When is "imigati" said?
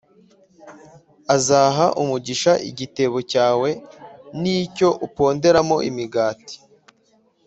5.89-6.55